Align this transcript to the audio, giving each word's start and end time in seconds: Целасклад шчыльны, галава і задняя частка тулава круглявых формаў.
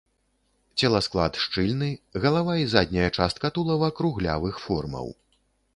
Целасклад 0.83 1.33
шчыльны, 1.43 1.89
галава 2.25 2.57
і 2.63 2.67
задняя 2.75 3.09
частка 3.19 3.47
тулава 3.57 3.87
круглявых 4.03 4.55
формаў. 4.69 5.07